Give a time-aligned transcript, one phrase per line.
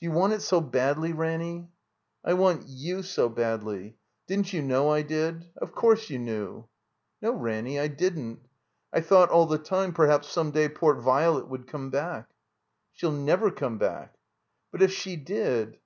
[0.00, 1.68] "D'you want it so badly, Ranny?"
[2.24, 3.98] "I want you so badly.
[4.26, 5.44] Didn't you know I did?
[5.58, 6.66] Of cotirse you knew."
[7.20, 8.38] "No, Ranny, I didn't.
[8.94, 12.30] I thought all the time perhaps some day poor Virelet would come back."
[12.94, 14.14] "She'll never come back."
[14.72, 15.76] "But, if she did?